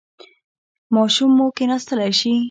[0.95, 2.31] ماشوم مو کیناستلی شي؟